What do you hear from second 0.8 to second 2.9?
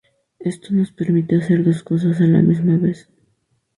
permite hacer dos cosas a la misma